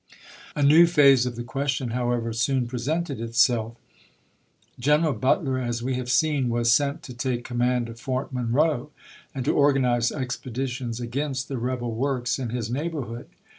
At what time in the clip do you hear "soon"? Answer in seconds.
2.33-2.65